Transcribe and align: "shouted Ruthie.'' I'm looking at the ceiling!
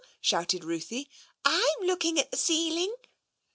"shouted 0.19 0.63
Ruthie.'' 0.63 1.07
I'm 1.45 1.79
looking 1.81 2.17
at 2.19 2.31
the 2.31 2.37
ceiling! 2.37 2.91